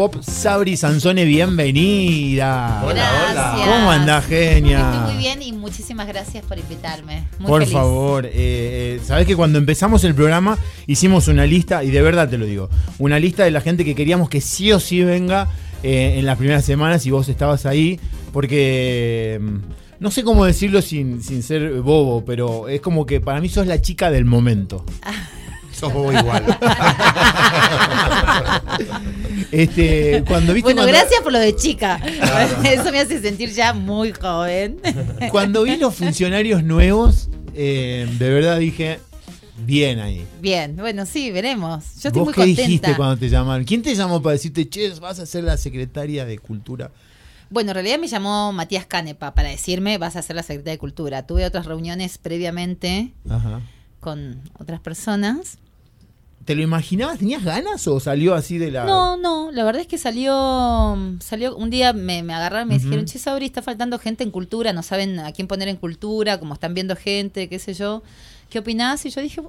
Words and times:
pop, 0.00 0.16
Sabri 0.22 0.78
Sansone, 0.78 1.26
bienvenida. 1.26 2.82
Hola, 2.86 3.10
hola. 3.30 3.54
¿Cómo 3.66 3.90
andás, 3.90 4.24
genia? 4.24 4.92
Estoy 4.92 5.12
muy 5.12 5.22
bien 5.22 5.42
y 5.42 5.52
muchísimas 5.52 6.06
gracias 6.06 6.42
por 6.46 6.58
invitarme. 6.58 7.28
Muy 7.38 7.46
Por 7.46 7.60
feliz. 7.60 7.74
favor, 7.74 8.24
eh, 8.24 8.30
eh, 8.32 9.00
sabés 9.04 9.26
que 9.26 9.36
cuando 9.36 9.58
empezamos 9.58 10.02
el 10.04 10.14
programa 10.14 10.56
hicimos 10.86 11.28
una 11.28 11.44
lista, 11.44 11.84
y 11.84 11.90
de 11.90 12.00
verdad 12.00 12.30
te 12.30 12.38
lo 12.38 12.46
digo, 12.46 12.70
una 12.98 13.18
lista 13.18 13.44
de 13.44 13.50
la 13.50 13.60
gente 13.60 13.84
que 13.84 13.94
queríamos 13.94 14.30
que 14.30 14.40
sí 14.40 14.72
o 14.72 14.80
sí 14.80 15.04
venga 15.04 15.48
eh, 15.82 16.14
en 16.16 16.24
las 16.24 16.38
primeras 16.38 16.64
semanas 16.64 17.04
y 17.04 17.10
vos 17.10 17.28
estabas 17.28 17.66
ahí, 17.66 18.00
porque 18.32 19.38
mm, 19.38 19.56
no 20.02 20.10
sé 20.10 20.24
cómo 20.24 20.46
decirlo 20.46 20.80
sin, 20.80 21.22
sin 21.22 21.42
ser 21.42 21.82
bobo, 21.82 22.24
pero 22.24 22.70
es 22.70 22.80
como 22.80 23.04
que 23.04 23.20
para 23.20 23.42
mí 23.42 23.50
sos 23.50 23.66
la 23.66 23.82
chica 23.82 24.10
del 24.10 24.24
momento. 24.24 24.82
Sos 25.72 25.92
vos 25.92 26.14
igual. 26.14 26.44
Este, 29.52 30.22
cuando 30.26 30.52
viste 30.54 30.64
Bueno, 30.72 30.82
cuando- 30.82 30.98
gracias 30.98 31.20
por 31.22 31.32
lo 31.32 31.38
de 31.38 31.56
chica. 31.56 31.96
Eso 32.64 32.92
me 32.92 33.00
hace 33.00 33.20
sentir 33.20 33.50
ya 33.50 33.72
muy 33.72 34.12
joven. 34.12 34.78
Cuando 35.30 35.62
vi 35.64 35.76
los 35.76 35.94
funcionarios 35.94 36.62
nuevos, 36.62 37.28
eh, 37.54 38.08
de 38.18 38.30
verdad 38.30 38.58
dije, 38.58 39.00
bien 39.66 39.98
ahí. 40.00 40.24
Bien, 40.40 40.76
bueno, 40.76 41.04
sí, 41.06 41.30
veremos. 41.32 41.84
Yo 42.00 42.08
estoy 42.08 42.20
¿Vos 42.20 42.24
muy 42.26 42.32
qué 42.34 42.40
contenta. 42.42 42.62
dijiste 42.62 42.94
cuando 42.96 43.16
te 43.16 43.28
llamaron? 43.28 43.64
¿Quién 43.64 43.82
te 43.82 43.94
llamó 43.94 44.22
para 44.22 44.34
decirte, 44.34 44.68
che, 44.68 44.88
vas 45.00 45.18
a 45.18 45.26
ser 45.26 45.44
la 45.44 45.56
secretaria 45.56 46.24
de 46.24 46.38
Cultura? 46.38 46.90
Bueno, 47.50 47.70
en 47.72 47.74
realidad 47.74 47.98
me 47.98 48.06
llamó 48.06 48.52
Matías 48.52 48.86
Canepa 48.86 49.34
para 49.34 49.48
decirme 49.48 49.98
vas 49.98 50.14
a 50.14 50.22
ser 50.22 50.36
la 50.36 50.44
secretaria 50.44 50.74
de 50.74 50.78
Cultura. 50.78 51.26
Tuve 51.26 51.44
otras 51.44 51.66
reuniones 51.66 52.16
previamente 52.18 53.12
Ajá. 53.28 53.60
con 53.98 54.40
otras 54.58 54.78
personas. 54.78 55.58
¿Te 56.44 56.54
lo 56.54 56.62
imaginabas? 56.62 57.18
¿Tenías 57.18 57.44
ganas 57.44 57.86
o 57.86 58.00
salió 58.00 58.34
así 58.34 58.56
de 58.56 58.70
la...? 58.70 58.84
No, 58.84 59.16
no, 59.16 59.52
la 59.52 59.62
verdad 59.62 59.82
es 59.82 59.86
que 59.88 59.98
salió, 59.98 60.96
salió 61.20 61.54
un 61.54 61.68
día 61.68 61.92
me, 61.92 62.22
me 62.22 62.32
agarraron 62.32 62.68
y 62.68 62.74
me 62.74 62.78
dijeron, 62.78 63.04
che, 63.04 63.18
Sabri, 63.18 63.44
está 63.44 63.60
faltando 63.60 63.98
gente 63.98 64.24
en 64.24 64.30
cultura, 64.30 64.72
no 64.72 64.82
saben 64.82 65.18
a 65.20 65.32
quién 65.32 65.46
poner 65.46 65.68
en 65.68 65.76
cultura, 65.76 66.40
como 66.40 66.54
están 66.54 66.72
viendo 66.72 66.96
gente, 66.96 67.48
qué 67.48 67.58
sé 67.58 67.74
yo. 67.74 68.02
¿Qué 68.48 68.58
opinás? 68.58 69.04
Y 69.06 69.10
yo 69.10 69.20
dije, 69.20 69.42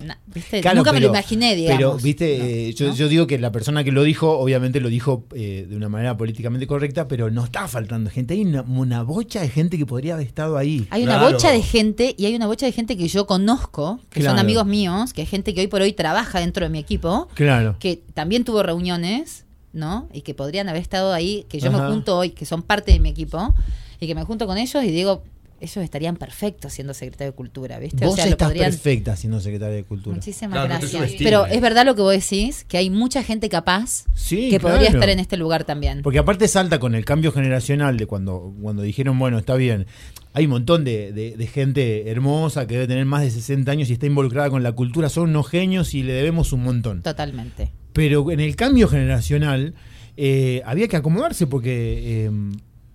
"Nah", 0.00 0.14
¿viste? 0.26 0.60
Claro, 0.60 0.78
nunca 0.78 0.92
me 0.92 1.00
lo 1.00 1.08
imaginé, 1.08 1.54
digamos. 1.54 1.76
Pero, 1.78 1.96
viste, 1.96 2.38
No, 2.38 2.44
eh, 2.44 2.72
yo, 2.74 2.88
¿no? 2.88 2.94
yo 2.94 3.08
digo 3.08 3.26
que 3.26 3.38
la 3.38 3.52
persona 3.52 3.84
que 3.84 3.92
lo 3.92 4.02
dijo, 4.02 4.38
obviamente 4.38 4.80
lo 4.80 4.88
dijo 4.88 5.24
eh, 5.34 5.66
de 5.68 5.76
una 5.76 5.88
manera 5.88 6.16
políticamente 6.16 6.66
correcta, 6.66 7.06
pero 7.08 7.30
no 7.30 7.44
está 7.44 7.68
faltando 7.68 8.10
gente. 8.10 8.34
Hay 8.34 8.42
una, 8.42 8.62
una 8.62 9.02
bocha 9.02 9.40
de 9.40 9.48
gente 9.48 9.78
que 9.78 9.86
podría 9.86 10.14
haber 10.14 10.26
estado 10.26 10.58
ahí. 10.58 10.86
Hay 10.90 11.04
una 11.04 11.22
bocha 11.22 11.50
de 11.52 11.62
gente 11.62 12.14
y 12.18 12.26
hay 12.26 12.34
una 12.34 12.46
bocha 12.46 12.66
de 12.66 12.72
gente 12.72 12.96
que 12.96 13.08
yo 13.08 13.26
conozco, 13.26 14.00
que 14.10 14.20
Claro. 14.20 14.36
son 14.36 14.40
amigos 14.44 14.66
míos, 14.66 15.12
que 15.12 15.22
hay 15.22 15.26
gente 15.26 15.54
que 15.54 15.60
hoy 15.60 15.66
por 15.68 15.80
hoy 15.82 15.92
trabaja 15.92 16.40
dentro 16.40 16.64
de 16.64 16.70
mi 16.70 16.78
equipo, 16.78 17.28
Claro. 17.34 17.76
que 17.78 18.02
también 18.14 18.44
tuvo 18.44 18.62
reuniones, 18.62 19.44
¿no? 19.72 20.08
Y 20.12 20.20
que 20.22 20.34
podrían 20.34 20.68
haber 20.68 20.82
estado 20.82 21.12
ahí, 21.12 21.46
que 21.48 21.58
yo 21.60 21.68
Ajá. 21.70 21.82
me 21.82 21.88
junto 21.92 22.16
hoy, 22.18 22.30
que 22.30 22.46
son 22.46 22.62
parte 22.62 22.92
de 22.92 23.00
mi 23.00 23.08
equipo, 23.10 23.54
y 24.00 24.06
que 24.06 24.14
me 24.14 24.24
junto 24.24 24.46
con 24.46 24.58
ellos 24.58 24.82
y 24.84 24.90
digo, 24.90 25.22
ellos 25.64 25.84
estarían 25.84 26.16
perfectos 26.16 26.72
siendo 26.72 26.94
secretario 26.94 27.32
de 27.32 27.36
Cultura, 27.36 27.78
¿viste? 27.78 28.04
Vos 28.04 28.14
o 28.14 28.16
sea, 28.16 28.26
lo 28.26 28.30
estás 28.32 28.48
podrían... 28.48 28.70
perfecta 28.70 29.16
siendo 29.16 29.40
secretaria 29.40 29.74
de 29.76 29.84
Cultura. 29.84 30.16
Muchísimas 30.16 30.52
Claro, 30.64 30.68
gracias. 30.80 31.14
Pero 31.18 31.46
es 31.46 31.60
verdad 31.60 31.84
lo 31.84 31.94
que 31.94 32.02
vos 32.02 32.12
decís, 32.12 32.64
que 32.68 32.76
hay 32.78 32.90
mucha 32.90 33.22
gente 33.22 33.48
capaz 33.48 34.04
Sí, 34.14 34.48
que 34.50 34.60
podría 34.60 34.88
estar 34.88 35.08
en 35.08 35.18
este 35.18 35.36
lugar 35.36 35.64
también. 35.64 36.02
Porque 36.02 36.18
aparte 36.20 36.46
salta 36.48 36.78
con 36.78 36.94
el 36.94 37.04
cambio 37.04 37.32
generacional 37.32 37.96
de 37.96 38.06
cuando, 38.06 38.54
cuando 38.62 38.82
dijeron, 38.82 39.18
bueno, 39.18 39.38
está 39.38 39.54
bien. 39.56 39.86
Hay 40.32 40.44
un 40.46 40.50
montón 40.50 40.84
de, 40.84 41.12
de- 41.12 41.36
de 41.36 41.46
gente 41.46 42.10
hermosa 42.10 42.66
que 42.66 42.74
debe 42.74 42.86
tener 42.88 43.04
más 43.04 43.22
de 43.22 43.30
60 43.30 43.70
años 43.70 43.88
y 43.90 43.92
está 43.94 44.06
involucrada 44.06 44.50
con 44.50 44.62
la 44.62 44.72
cultura. 44.72 45.08
Son 45.08 45.30
unos 45.30 45.48
genios 45.48 45.94
y 45.94 46.02
le 46.02 46.12
debemos 46.12 46.52
un 46.52 46.62
montón. 46.64 47.02
Totalmente. 47.02 47.70
Pero 47.92 48.30
en 48.32 48.40
el 48.40 48.56
cambio 48.56 48.88
generacional 48.88 49.74
eh, 50.16 50.62
había 50.66 50.88
que 50.88 50.96
acomodarse 50.96 51.46
porque 51.46 52.26
eh, 52.26 52.30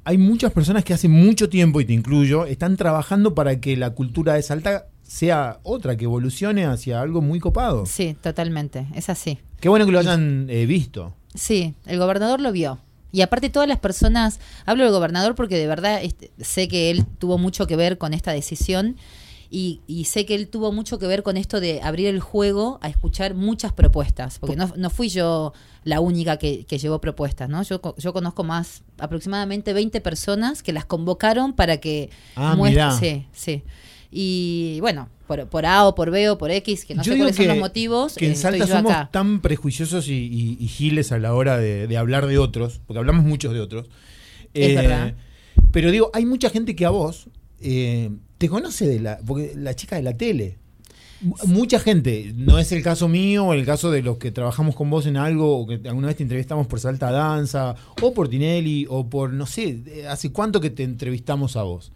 hay 0.09 0.17
muchas 0.17 0.52
personas 0.52 0.83
que 0.83 0.95
hace 0.95 1.07
mucho 1.07 1.49
tiempo, 1.49 1.79
y 1.79 1.85
te 1.85 1.93
incluyo, 1.93 2.47
están 2.47 2.77
trabajando 2.77 3.35
para 3.35 3.61
que 3.61 3.77
la 3.77 3.91
cultura 3.91 4.33
de 4.33 4.41
Salta 4.41 4.87
sea 5.03 5.59
otra, 5.61 5.97
que 5.97 6.05
evolucione 6.05 6.65
hacia 6.65 6.99
algo 6.99 7.21
muy 7.21 7.39
copado. 7.39 7.86
Sí, 7.86 8.17
totalmente. 8.20 8.87
Es 8.95 9.08
así. 9.09 9.37
Qué 9.59 9.70
bueno 9.70 9.86
que 9.86 9.92
lo 9.92 9.99
hayan 9.99 10.47
eh, 10.49 10.65
visto. 10.65 11.14
Sí, 11.36 11.75
el 11.86 11.99
gobernador 11.99 12.42
lo 12.42 12.52
vio. 12.52 12.80
Y 13.11 13.21
aparte 13.21 13.52
todas 13.52 13.70
las 13.70 13.77
personas, 13.77 14.39
hablo 14.65 14.83
del 14.83 14.93
gobernador 14.93 15.36
porque 15.36 15.58
de 15.58 15.67
verdad 15.67 15.99
este, 16.02 16.31
sé 16.39 16.67
que 16.67 16.89
él 16.89 17.05
tuvo 17.20 17.37
mucho 17.37 17.67
que 17.67 17.76
ver 17.76 17.99
con 17.99 18.15
esta 18.15 18.31
decisión 18.31 18.95
y, 19.52 19.82
y 19.87 20.05
sé 20.05 20.26
que 20.26 20.36
él 20.36 20.48
tuvo 20.48 20.71
mucho 20.71 20.99
que 20.99 21.08
ver 21.08 21.23
con 21.23 21.36
esto 21.37 21.60
de 21.60 21.82
abrir 21.82 22.08
el 22.08 22.20
juego 22.20 22.77
a 22.82 22.89
escuchar 22.89 23.33
muchas 23.33 23.73
propuestas, 23.73 24.37
porque 24.39 24.55
no, 24.55 24.71
no 24.77 24.89
fui 24.89 25.10
yo 25.10 25.54
la 25.83 25.99
única 26.02 26.37
que, 26.37 26.65
que 26.65 26.77
llevó 26.77 26.99
propuestas, 27.02 27.49
¿no? 27.49 27.64
Yo, 27.64 27.82
yo 27.98 28.14
conozco 28.14 28.43
más, 28.43 28.83
aproximadamente 28.99 29.73
20 29.73 30.02
personas 30.02 30.61
que 30.61 30.71
las 30.73 30.86
convocaron 30.86 31.54
para 31.54 31.77
que 31.77 32.09
Ah, 32.36 32.54
muestre- 32.55 32.70
mirá. 32.70 32.92
Sí, 32.92 33.26
sí. 33.32 33.64
Y 34.11 34.80
bueno, 34.82 35.08
por, 35.27 35.48
por 35.48 35.65
A 35.65 35.86
o 35.88 35.93
por 35.95 36.09
B 36.11 36.30
o 36.30 36.38
por 36.38 36.49
X, 36.52 36.86
que 36.86 36.95
no 36.95 37.04
Yo 37.04 37.14
sé 37.14 37.17
cuáles 37.20 37.36
son 37.36 37.45
que- 37.45 37.49
los 37.49 37.58
motivos, 37.59 38.15
Que 38.15 38.26
eh, 38.26 38.27
en 38.30 38.33
estoy 38.33 38.59
Salta 38.59 38.67
somos 38.77 38.92
acá. 38.92 39.09
tan 39.11 39.39
prejuiciosos 39.42 40.08
y, 40.08 40.14
y- 40.14 40.58
y 40.59 40.67
giles 40.67 41.11
a 41.11 41.20
la 41.20 41.33
hora 41.33 41.58
de, 41.58 41.88
de 41.88 41.98
hablar 41.98 42.26
de 42.27 42.38
otros, 42.39 42.82
porque 42.86 42.99
hablamos 42.99 43.23
muchos 43.26 43.54
de 43.54 43.59
otros. 43.61 43.88
Eh, 44.54 44.70
Es 44.70 44.76
verdad. 44.76 45.14
Pero 45.71 45.92
digo, 45.92 46.09
hay 46.14 46.26
mucha 46.26 46.49
gente 46.49 46.76
que 46.76 46.86
a 46.86 46.89
vos 46.89 47.27
eh, 47.61 48.09
te 48.39 48.50
conoce 48.50 48.88
de 48.88 49.00
la, 49.00 49.20
porque 49.20 49.54
la 49.55 49.76
chica 49.76 49.95
de 49.98 50.02
la 50.02 50.17
tele. 50.17 50.58
M- 51.22 51.33
Mucha 51.45 51.80
gente, 51.80 52.32
no 52.36 52.58
es 52.58 52.72
el 52.72 52.82
caso 52.82 53.08
mío 53.08 53.45
o 53.45 53.54
el 53.54 53.66
caso 53.66 53.92
de 53.92 54.02
los 54.02 54.17
que 54.17 54.32
trabajamos 54.32 54.76
con 54.76 54.89
vos 54.89 55.05
en 55.05 55.17
algo 55.17 55.58
o 55.60 55.67
que 55.67 55.80
alguna 55.88 56.08
vez 56.08 56.16
te 56.17 56.23
entrevistamos 56.23 56.66
por 56.66 56.80
Salta 56.80 57.11
Danza 57.11 57.76
o 58.02 58.14
por 58.14 58.30
Tinelli 58.30 58.88
o 58.89 59.08
por, 59.10 59.32
no 59.33 59.45
sé, 59.45 60.05
¿hace 60.10 60.32
cuánto 60.32 60.60
que 60.61 60.70
te 60.72 60.83
entrevistamos 60.83 61.55
a 61.58 61.64
vos? 61.64 61.92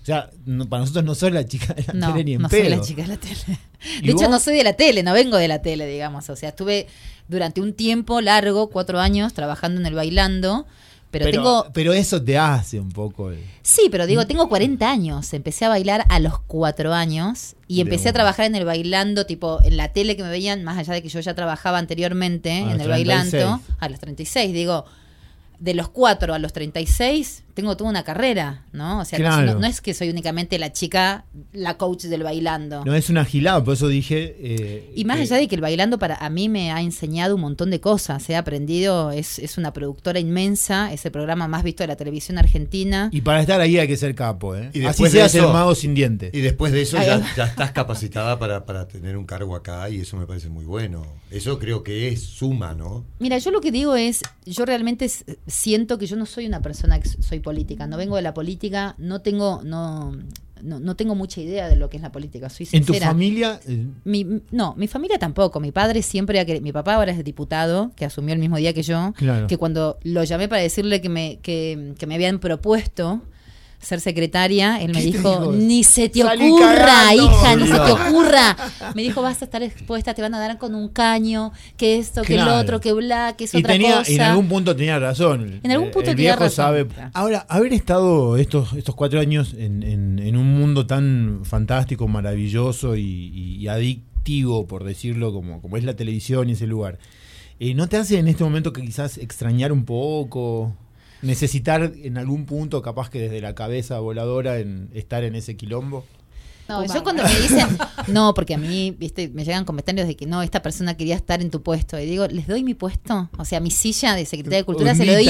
O 0.00 0.04
sea, 0.08 0.30
no- 0.46 0.66
para 0.68 0.80
nosotros 0.82 1.04
no 1.04 1.14
sos 1.16 1.32
la 1.32 1.44
chica 1.44 1.74
de 1.74 1.82
la 1.88 1.92
No, 1.92 2.12
tele 2.12 2.24
ni 2.24 2.34
en 2.34 2.42
no 2.42 2.48
pedo. 2.48 2.62
soy 2.62 2.70
la 2.70 2.80
chica 2.80 3.02
de 3.02 3.08
la 3.08 3.16
tele. 3.18 3.34
¿Y 4.00 4.06
De 4.06 4.12
hecho, 4.12 4.20
vos? 4.22 4.30
no 4.30 4.40
soy 4.40 4.56
de 4.56 4.64
la 4.64 4.72
tele, 4.74 5.02
no 5.02 5.12
vengo 5.12 5.36
de 5.36 5.48
la 5.48 5.60
tele, 5.60 5.86
digamos. 5.86 6.30
O 6.30 6.36
sea, 6.36 6.50
estuve 6.50 6.86
durante 7.26 7.60
un 7.60 7.74
tiempo 7.74 8.20
largo, 8.20 8.70
cuatro 8.70 9.00
años, 9.00 9.34
trabajando 9.34 9.80
en 9.80 9.86
el 9.86 9.94
bailando. 9.94 10.66
Pero, 11.10 11.24
Pero, 11.24 11.42
tengo. 11.42 11.66
pero 11.72 11.92
eso 11.94 12.22
te 12.22 12.36
hace 12.36 12.78
un 12.78 12.90
poco 12.90 13.30
el... 13.30 13.42
Sí, 13.62 13.88
pero 13.90 14.06
digo, 14.06 14.26
tengo 14.26 14.48
40 14.48 14.90
años. 14.90 15.32
Empecé 15.32 15.64
a 15.64 15.70
bailar 15.70 16.04
a 16.10 16.20
los 16.20 16.38
cuatro 16.40 16.92
años 16.92 17.56
y 17.66 17.76
De 17.76 17.82
empecé 17.82 18.10
a 18.10 18.12
trabajar 18.12 18.44
en 18.44 18.54
el 18.54 18.66
bailando, 18.66 19.24
tipo 19.24 19.58
en 19.64 19.78
la 19.78 19.92
tele 19.92 20.16
que 20.16 20.22
me 20.22 20.28
veían, 20.28 20.64
más 20.64 20.76
allá 20.76 20.92
de 20.92 21.02
que 21.02 21.08
yo 21.08 21.20
ya 21.20 21.34
trabajaba 21.34 21.78
anteriormente 21.78 22.50
A 22.50 22.58
en 22.58 22.80
el 22.80 22.82
36. 22.82 22.88
bailando, 23.32 23.60
a 23.78 23.88
los 23.88 24.00
36. 24.00 24.52
Digo, 24.52 24.84
de 25.58 25.74
los 25.74 25.88
cuatro 25.88 26.34
a 26.34 26.38
los 26.38 26.52
36, 26.52 27.42
tengo 27.58 27.76
toda 27.76 27.90
una 27.90 28.04
carrera, 28.04 28.62
¿no? 28.72 29.00
O 29.00 29.04
sea, 29.04 29.18
Claro. 29.18 29.54
no, 29.54 29.58
no 29.58 29.66
es 29.66 29.80
que 29.80 29.92
soy 29.92 30.10
únicamente 30.10 30.60
la 30.60 30.72
chica, 30.72 31.24
la 31.52 31.76
coach 31.76 32.04
del 32.04 32.22
bailando. 32.22 32.84
No 32.84 32.94
es 32.94 33.10
una 33.10 33.24
gilada, 33.24 33.64
por 33.64 33.74
eso 33.74 33.88
dije... 33.88 34.36
eh, 34.38 34.92
Y 34.94 35.04
más 35.04 35.16
que- 35.16 35.22
allá 35.24 35.36
de 35.38 35.48
que 35.48 35.56
el 35.56 35.60
bailando 35.60 35.98
para 35.98 36.14
a 36.14 36.30
mí 36.30 36.48
me 36.48 36.70
ha 36.70 36.80
enseñado 36.80 37.34
un 37.34 37.40
montón 37.40 37.70
de 37.70 37.80
cosas, 37.80 38.30
he 38.30 38.36
aprendido, 38.36 39.10
es, 39.10 39.40
es 39.40 39.58
una 39.58 39.72
productora 39.72 40.20
inmensa, 40.20 40.92
es 40.92 41.04
el 41.04 41.10
programa 41.10 41.48
más 41.48 41.64
visto 41.64 41.82
de 41.82 41.88
la 41.88 41.96
televisión 41.96 42.38
argentina. 42.38 43.08
Y 43.12 43.22
para 43.22 43.40
estar 43.40 43.60
ahí 43.60 43.76
hay 43.76 43.88
que 43.88 43.96
ser 43.96 44.14
capo, 44.14 44.54
¿eh? 44.54 44.70
Y 44.72 44.78
Así 44.78 45.02
después 45.02 45.12
de 45.12 45.18
seas 45.18 45.34
el 45.34 45.40
eso- 45.40 45.52
mago 45.52 45.74
sin 45.74 45.94
dientes. 45.94 46.32
Y 46.32 46.40
después 46.40 46.70
de 46.72 46.82
eso 46.82 46.96
ya, 46.98 47.20
ya 47.36 47.44
estás 47.46 47.72
capacitada 47.72 48.38
para, 48.38 48.64
para 48.66 48.86
tener 48.86 49.16
un 49.16 49.26
cargo 49.26 49.56
acá 49.56 49.90
y 49.90 50.00
eso 50.02 50.16
me 50.16 50.26
parece 50.26 50.48
muy 50.48 50.64
bueno. 50.64 51.04
Eso 51.32 51.58
creo 51.58 51.82
que 51.82 52.06
es 52.06 52.22
suma, 52.22 52.74
¿no? 52.74 53.04
Mira, 53.18 53.36
yo 53.38 53.50
lo 53.50 53.60
que 53.60 53.72
digo 53.72 53.96
es, 53.96 54.22
yo 54.46 54.64
realmente 54.64 55.10
siento 55.46 55.98
que 55.98 56.06
yo 56.06 56.14
no 56.16 56.24
soy 56.24 56.46
una 56.46 56.62
persona 56.62 57.00
que 57.00 57.08
soy 57.08 57.40
política, 57.48 57.86
no 57.86 57.96
vengo 57.96 58.16
de 58.16 58.22
la 58.22 58.32
política, 58.34 58.94
no 58.98 59.20
tengo, 59.20 59.62
no, 59.64 60.12
no, 60.62 60.80
no 60.80 60.92
tengo 60.96 61.14
mucha 61.14 61.40
idea 61.40 61.68
de 61.68 61.76
lo 61.76 61.88
que 61.88 61.96
es 61.98 62.02
la 62.02 62.10
política, 62.12 62.48
soy 62.50 62.66
En 62.72 62.84
tu 62.84 62.92
sincera. 62.92 63.06
familia... 63.12 63.60
eh, 63.66 63.86
Mi, 64.04 64.26
no, 64.50 64.74
mi 64.76 64.86
familia 64.88 65.18
tampoco. 65.18 65.60
Mi 65.60 65.72
padre 65.72 66.02
siempre, 66.02 66.40
ha 66.40 66.44
querido- 66.44 66.62
mi 66.62 66.72
papá 66.72 66.94
ahora 66.96 67.12
es 67.12 67.22
diputado, 67.24 67.90
que 67.96 68.04
asumió 68.04 68.32
el 68.34 68.40
mismo 68.40 68.56
día 68.56 68.72
que 68.72 68.82
yo, 68.82 69.12
Claro. 69.16 69.46
que 69.46 69.56
cuando 69.56 69.98
lo 70.02 70.24
llamé 70.24 70.46
para 70.48 70.60
decirle 70.62 71.00
que 71.00 71.08
me, 71.08 71.38
que, 71.42 71.94
que 71.98 72.06
me 72.06 72.14
habían 72.16 72.38
propuesto 72.40 73.22
ser 73.80 74.00
secretaria, 74.00 74.80
él 74.80 74.88
me 74.88 74.94
¿Qué 75.02 75.12
te 75.12 75.16
dijo, 75.18 75.52
ni 75.52 75.84
se 75.84 76.08
te 76.08 76.20
Salí 76.22 76.50
ocurra, 76.50 76.84
cagando". 76.86 77.24
hija, 77.24 77.56
ni 77.56 77.66
se 77.66 77.72
te 77.74 77.90
ocurra. 77.92 78.56
Me 78.96 79.02
dijo, 79.02 79.22
vas 79.22 79.40
a 79.40 79.44
estar 79.44 79.62
expuesta, 79.62 80.14
te 80.14 80.22
van 80.22 80.34
a 80.34 80.38
dar 80.40 80.58
con 80.58 80.74
un 80.74 80.88
caño, 80.88 81.52
que 81.76 81.96
esto, 81.98 82.22
que 82.22 82.34
Claro. 82.34 82.50
lo 82.52 82.56
otro, 82.58 82.80
que 82.80 82.92
bla, 82.92 83.34
que 83.36 83.44
es 83.44 83.54
y 83.54 83.58
otra 83.58 83.72
tenía, 83.74 83.98
cosa. 83.98 84.10
en 84.12 84.20
algún 84.20 84.48
punto 84.48 84.74
tenía 84.74 84.98
razón. 84.98 85.60
En 85.62 85.70
algún 85.70 85.88
Eh, 85.88 85.92
punto 85.92 86.10
el 86.10 86.16
tenía 86.16 86.30
viejo 86.32 86.44
razón, 86.44 86.56
sabe. 86.56 86.86
Ahora, 87.12 87.46
haber 87.48 87.72
estado 87.72 88.36
estos, 88.36 88.72
estos 88.72 88.94
cuatro 88.94 89.20
años 89.20 89.54
en, 89.56 89.82
en- 89.82 90.18
en 90.18 90.36
un 90.36 90.58
mundo 90.58 90.86
tan 90.86 91.42
fantástico, 91.44 92.08
maravilloso 92.08 92.96
y, 92.96 93.02
y- 93.32 93.56
y 93.60 93.68
adictivo, 93.68 94.66
por 94.66 94.84
decirlo, 94.84 95.32
como, 95.32 95.62
como 95.62 95.76
es 95.76 95.84
la 95.84 95.94
televisión 95.94 96.48
y 96.48 96.52
ese 96.52 96.66
lugar, 96.66 96.98
eh, 97.60 97.74
¿no 97.74 97.88
te 97.88 97.96
hace 97.96 98.18
en 98.18 98.28
este 98.28 98.42
momento 98.44 98.72
que 98.72 98.82
quizás 98.82 99.18
extrañar 99.18 99.72
un 99.72 99.84
poco? 99.84 100.74
Necesitar 101.22 101.92
en 102.02 102.16
algún 102.18 102.46
punto, 102.46 102.80
capaz 102.82 103.10
que 103.10 103.20
desde 103.20 103.40
la 103.40 103.54
cabeza 103.54 103.98
voladora, 104.00 104.58
en 104.58 104.88
estar 104.94 105.24
en 105.24 105.34
ese 105.34 105.56
quilombo. 105.56 106.04
No, 106.68 106.84
yo 106.84 107.02
cuando 107.02 107.22
me 107.22 107.30
dicen, 107.30 107.66
no, 108.08 108.34
porque 108.34 108.52
a 108.54 108.58
mí, 108.58 108.90
viste, 108.98 109.28
me 109.30 109.42
llegan 109.44 109.64
comentarios 109.64 110.06
de 110.06 110.16
que 110.16 110.26
no, 110.26 110.42
esta 110.42 110.60
persona 110.62 110.96
quería 110.98 111.16
estar 111.16 111.40
en 111.40 111.50
tu 111.50 111.62
puesto. 111.62 111.98
Y 111.98 112.04
digo, 112.04 112.26
¿les 112.26 112.46
doy 112.46 112.62
mi 112.62 112.74
puesto? 112.74 113.30
O 113.38 113.44
sea, 113.46 113.58
mi 113.58 113.70
silla 113.70 114.14
de 114.14 114.26
secretaria 114.26 114.58
de 114.58 114.64
Cultura 114.64 114.94
se 114.94 115.06
lo 115.06 115.12
doy 115.14 115.26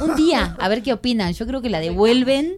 un 0.00 0.16
día, 0.16 0.56
a 0.58 0.68
ver 0.68 0.82
qué 0.82 0.94
opinan. 0.94 1.32
Yo 1.34 1.46
creo 1.46 1.60
que 1.60 1.68
la 1.68 1.80
devuelven, 1.80 2.54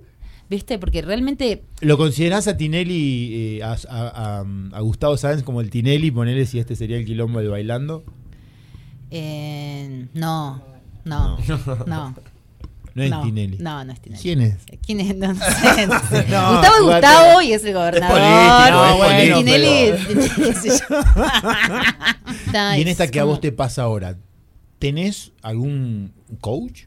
viste, 0.49 0.79
porque 0.79 1.03
realmente 1.03 1.65
¿Lo 1.81 1.99
considerás 1.99 2.47
a 2.47 2.57
Tinelli, 2.57 3.59
eh, 3.59 3.63
a, 3.65 3.73
a- 3.73 4.39
a- 4.41 4.45
a 4.77 4.81
Gustavo 4.83 5.17
Sáenz 5.17 5.43
como 5.43 5.61
el 5.61 5.69
Tinelli? 5.71 6.13
Ponele 6.13 6.47
si 6.47 6.61
este 6.61 6.77
sería 6.77 6.99
el 6.99 7.05
quilombo 7.05 7.41
del 7.41 7.49
bailando. 7.49 8.05
eh, 9.11 10.07
no, 10.15 10.63
no, 11.05 11.39
no. 11.39 11.85
No 11.87 12.15
es 13.01 13.11
no, 13.11 13.23
Tinelli. 13.23 13.59
No, 13.59 13.85
no 13.85 13.93
es 13.93 14.01
Tinelli. 14.01 14.23
¿Quién 14.23 14.41
es? 14.41 14.57
¿Quién 14.85 15.01
es? 15.01 15.17
No, 15.17 15.35
sé, 15.35 15.87
no 15.87 16.01
sé. 16.09 16.27
No, 16.29 16.53
Gustavo 16.53 16.77
es. 16.77 16.83
Gustavo 16.83 17.43
y 17.43 17.53
es 17.53 17.65
el 17.65 17.73
gobernador. 17.73 18.21
es 18.89 18.97
político, 19.07 19.39
Tinelli. 19.39 19.93
Está, 22.47 22.79
Y 22.79 22.83
en 22.83 22.89
esta 22.89 23.05
es 23.05 23.11
que 23.11 23.21
a 23.21 23.25
vos 23.25 23.41
te 23.41 23.53
pasa 23.53 23.85
ahora, 23.85 24.19
¿tenés 24.79 25.33
algún 25.43 26.13
coach? 26.41 26.83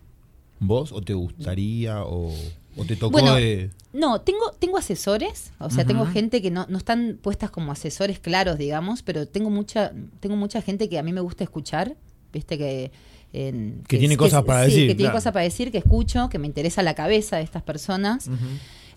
¿Vos? 0.60 0.92
¿O 0.92 1.02
te 1.02 1.14
gustaría? 1.14 2.04
¿O, 2.04 2.34
o 2.78 2.86
te 2.86 2.96
tocó 2.96 3.12
Bueno, 3.12 3.36
de.? 3.36 3.72
No, 3.94 4.20
tengo, 4.20 4.52
tengo 4.60 4.78
asesores, 4.78 5.54
o 5.58 5.70
sea, 5.70 5.86
tengo 5.86 6.06
gente 6.06 6.42
que 6.42 6.52
no, 6.52 6.66
no 6.68 6.78
están 6.78 7.18
puestas 7.22 7.50
como 7.50 7.72
asesores 7.72 8.20
claros, 8.20 8.58
digamos, 8.58 9.04
pero 9.04 9.26
tengo 9.26 9.50
mucha, 9.50 9.94
tengo 10.20 10.36
mucha 10.36 10.62
gente 10.62 10.90
que 10.90 11.00
a 11.00 11.04
mí 11.04 11.14
me 11.14 11.22
gusta 11.22 11.46
escuchar, 11.46 11.96
viste 12.34 12.58
que... 12.58 12.92
en- 13.34 13.84
Que 13.88 13.98
tiene 13.98 14.16
cosas 14.18 14.44
para 14.44 14.66
sí, 14.66 14.72
decir, 14.72 14.88
que 14.88 14.96
tiene 14.96 15.12
cosas 15.12 15.34
para 15.34 15.44
decir, 15.44 15.72
que 15.72 15.78
escucho, 15.80 16.30
que 16.30 16.40
me 16.40 16.48
interesa 16.48 16.82
la 16.84 16.94
cabeza 16.96 17.38
de 17.38 17.44
estas 17.44 17.64
personas. 17.64 18.30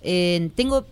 Eh, 0.00 0.50
tengo, 0.54 0.86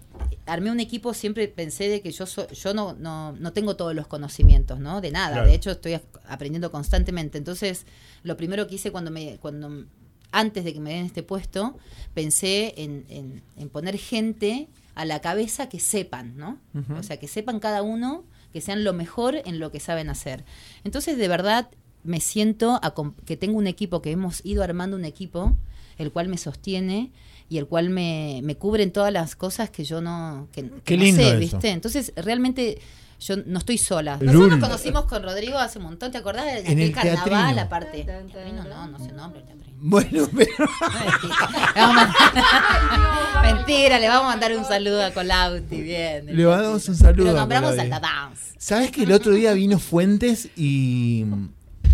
armé 0.46 0.70
un 0.72 0.80
equipo, 0.80 1.14
siempre 1.14 1.46
pensé 1.46 1.88
de 1.88 2.00
que 2.00 2.10
yo 2.10 2.26
so- 2.26 2.48
yo 2.50 2.74
no, 2.74 2.94
no, 2.94 3.32
no 3.32 3.52
tengo 3.52 3.76
todos 3.76 3.94
los 3.94 4.08
conocimientos, 4.08 4.80
¿no? 4.80 5.00
De 5.00 5.12
nada. 5.12 5.34
Claro. 5.34 5.48
De 5.48 5.54
hecho, 5.54 5.70
estoy 5.70 6.00
aprendiendo 6.28 6.72
constantemente. 6.72 7.38
Entonces, 7.38 7.86
lo 8.24 8.36
primero 8.36 8.66
que 8.66 8.74
hice 8.76 8.90
cuando 8.90 9.10
me, 9.12 9.36
cuando 9.38 9.84
antes 10.32 10.64
de 10.64 10.72
que 10.72 10.80
me 10.80 10.92
den 10.92 11.06
este 11.06 11.22
puesto, 11.22 11.78
pensé 12.14 12.74
en, 12.78 13.04
en- 13.08 13.42
en 13.56 13.68
poner 13.68 13.96
gente 13.96 14.68
a 14.96 15.04
la 15.04 15.20
cabeza 15.20 15.68
que 15.68 15.78
sepan, 15.78 16.36
¿no? 16.36 16.58
O 16.98 17.02
sea, 17.04 17.18
que 17.18 17.28
sepan 17.28 17.60
cada 17.60 17.82
uno, 17.82 18.24
que 18.52 18.60
sean 18.60 18.82
lo 18.82 18.92
mejor 18.92 19.40
en 19.44 19.60
lo 19.60 19.70
que 19.70 19.78
saben 19.78 20.08
hacer. 20.10 20.44
Entonces, 20.82 21.16
de 21.16 21.28
verdad, 21.28 21.68
me 22.06 22.20
siento 22.20 22.80
a 22.82 22.94
que 23.24 23.36
tengo 23.36 23.58
un 23.58 23.66
equipo, 23.66 24.00
que 24.02 24.10
hemos 24.12 24.44
ido 24.44 24.62
armando 24.62 24.96
un 24.96 25.04
equipo, 25.04 25.56
el 25.98 26.10
cual 26.12 26.28
me 26.28 26.38
sostiene 26.38 27.10
y 27.48 27.58
el 27.58 27.66
cual 27.66 27.90
me, 27.90 28.40
me 28.42 28.56
cubre 28.56 28.82
en 28.82 28.90
todas 28.92 29.12
las 29.12 29.36
cosas 29.36 29.70
que 29.70 29.84
yo 29.84 30.00
no, 30.00 30.48
que, 30.52 30.62
que 30.64 30.70
Qué 30.84 30.96
no 30.96 31.02
lindo 31.04 31.22
sé, 31.22 31.28
eso. 31.30 31.38
¿viste? 31.38 31.68
Entonces, 31.70 32.12
realmente 32.16 32.78
yo 33.20 33.36
no 33.46 33.58
estoy 33.58 33.78
sola. 33.78 34.16
Lul. 34.20 34.26
Nosotros 34.26 34.50
nos 34.58 34.68
conocimos 34.68 35.04
con 35.06 35.22
Rodrigo 35.22 35.56
hace 35.58 35.78
un 35.78 35.84
montón, 35.84 36.10
¿te 36.12 36.18
acordás? 36.18 36.44
De 36.46 36.58
En 36.60 36.66
aquel 36.66 36.80
el 36.80 36.92
carnaval, 36.92 37.24
teatrino. 37.24 37.60
aparte. 37.62 38.04
Teatrino 38.04 38.64
no, 38.64 38.86
no 38.88 38.98
sé 38.98 39.12
nombre 39.12 39.40
el 39.40 39.46
teatrino. 39.46 39.76
Bueno, 39.78 40.28
pero. 40.36 40.50
Mentira. 40.58 41.48
Le 41.74 41.80
vamos 41.80 42.02
a- 42.02 43.42
Mentira, 43.42 43.98
le 44.00 44.08
vamos 44.08 44.24
a 44.24 44.28
mandar 44.28 44.56
un 44.56 44.64
saludo 44.64 45.02
a 45.04 45.10
Colauti, 45.12 45.80
bien. 45.82 46.26
Le 46.26 46.44
mandamos 46.46 46.88
un 46.88 46.96
saludo 46.96 47.24
Pero 47.26 47.36
a 47.36 47.40
nombramos. 47.40 47.76
Salta 47.76 48.00
Dance. 48.00 48.54
¿Sabes 48.58 48.90
que 48.90 49.04
el 49.04 49.12
otro 49.12 49.32
día 49.32 49.52
vino 49.52 49.78
Fuentes 49.78 50.48
y, 50.56 51.24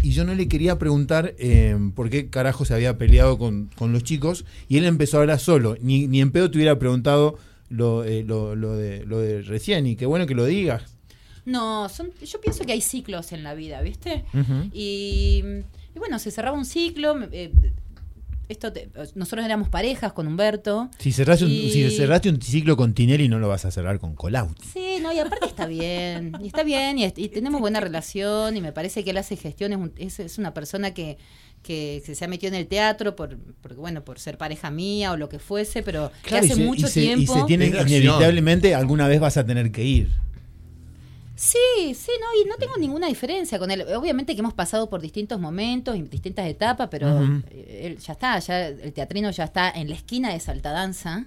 y 0.02 0.10
yo 0.12 0.24
no 0.24 0.34
le 0.34 0.48
quería 0.48 0.78
preguntar 0.78 1.34
eh, 1.38 1.76
por 1.94 2.10
qué 2.10 2.28
carajo 2.30 2.64
se 2.64 2.74
había 2.74 2.98
peleado 2.98 3.38
con, 3.38 3.70
con 3.76 3.92
los 3.92 4.02
chicos 4.04 4.44
y 4.68 4.78
él 4.78 4.84
empezó 4.84 5.18
a 5.18 5.20
hablar 5.20 5.38
solo? 5.38 5.76
Ni, 5.80 6.06
ni 6.08 6.20
en 6.20 6.30
pedo 6.32 6.50
te 6.50 6.58
hubiera 6.58 6.78
preguntado 6.78 7.38
lo, 7.68 8.04
eh, 8.04 8.22
lo, 8.24 8.54
lo 8.54 8.76
de, 8.76 9.04
lo 9.06 9.18
de 9.18 9.42
recién 9.42 9.86
y 9.86 9.96
qué 9.96 10.06
bueno 10.06 10.26
que 10.26 10.34
lo 10.34 10.44
digas. 10.44 10.96
No, 11.44 11.88
son, 11.88 12.10
yo 12.24 12.40
pienso 12.40 12.64
que 12.64 12.72
hay 12.72 12.80
ciclos 12.80 13.32
en 13.32 13.42
la 13.42 13.54
vida, 13.54 13.80
¿viste? 13.82 14.24
Y, 14.72 15.42
y 15.94 15.98
bueno, 15.98 16.18
se 16.20 16.30
cerraba 16.30 16.56
un 16.56 16.64
ciclo. 16.64 17.16
eh, 17.32 17.52
esto 18.48 18.72
te- 18.72 18.90
nosotros 19.14 19.44
éramos 19.44 19.68
parejas 19.68 20.12
con 20.12 20.26
Humberto. 20.26 20.90
Si 20.98 21.12
cerraste, 21.12 21.44
un, 21.44 21.50
Y- 21.50 21.70
si 21.70 21.90
cerraste 21.90 22.28
un 22.28 22.40
ciclo 22.40 22.76
con 22.76 22.92
Tinelli 22.94 23.28
no 23.28 23.38
lo 23.38 23.48
vas 23.48 23.64
a 23.64 23.70
cerrar 23.70 23.98
con 23.98 24.14
Colauti. 24.14 24.66
Sí, 24.72 24.98
no, 25.02 25.12
y 25.12 25.18
aparte 25.18 25.46
está 25.46 25.66
bien, 25.66 26.32
y 26.42 26.48
está 26.48 26.62
bien, 26.62 26.98
y, 26.98 27.04
y 27.04 27.28
tenemos 27.28 27.60
buena 27.60 27.80
relación, 27.80 28.56
y 28.56 28.60
me 28.60 28.72
parece 28.72 29.04
que 29.04 29.10
él 29.10 29.16
hace 29.18 29.36
gestiones, 29.36 29.78
un- 29.78 29.92
es, 29.96 30.20
es 30.20 30.38
una 30.38 30.52
persona 30.52 30.92
que, 30.92 31.16
que, 31.62 32.02
se 32.04 32.24
ha 32.24 32.28
metido 32.28 32.52
en 32.52 32.58
el 32.60 32.66
teatro 32.66 33.14
por, 33.16 33.38
porque, 33.62 33.76
bueno, 33.76 34.04
por 34.04 34.18
ser 34.18 34.36
pareja 34.36 34.70
mía 34.70 35.12
o 35.12 35.16
lo 35.16 35.28
que 35.28 35.38
fuese, 35.38 35.82
pero 35.82 36.10
Claro, 36.22 36.42
que 36.42 36.48
y 36.48 36.50
hace 36.50 36.60
se, 36.60 36.66
mucho 36.66 36.86
y 36.86 36.90
se- 36.90 37.00
y 37.00 37.06
tiempo. 37.06 37.34
se 37.34 37.44
tiene 37.44 37.66
acción. 37.66 37.88
inevitablemente 37.88 38.74
alguna 38.74 39.06
vez 39.08 39.20
vas 39.20 39.36
a 39.36 39.46
tener 39.46 39.70
que 39.72 39.84
ir. 39.84 40.08
Sí, 41.42 41.92
sí, 41.96 42.12
no, 42.20 42.40
y 42.40 42.48
no 42.48 42.54
tengo 42.54 42.76
ninguna 42.78 43.08
diferencia 43.08 43.58
con 43.58 43.72
él. 43.72 43.84
Obviamente 43.96 44.34
que 44.34 44.38
hemos 44.38 44.54
pasado 44.54 44.88
por 44.88 45.00
distintos 45.00 45.40
momentos 45.40 45.96
y 45.96 46.02
distintas 46.02 46.46
etapas, 46.46 46.86
pero 46.88 47.20
eh, 47.50 47.80
él 47.82 47.98
ya 47.98 48.12
está, 48.12 48.38
ya 48.38 48.68
el 48.68 48.92
teatrino 48.92 49.28
ya 49.32 49.42
está 49.42 49.68
en 49.68 49.88
la 49.88 49.96
esquina 49.96 50.32
de 50.32 50.38
Saltadanza. 50.38 51.24